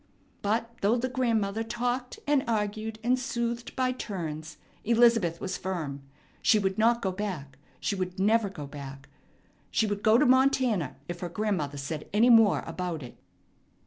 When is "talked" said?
1.63-2.17